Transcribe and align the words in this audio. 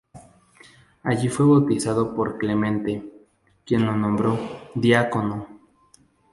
Allí 1.03 1.29
fue 1.29 1.45
bautizado 1.45 2.15
por 2.15 2.39
Clemente, 2.39 3.07
quien 3.63 3.85
lo 3.85 3.95
nombró 3.95 4.35
diácono. 4.73 5.47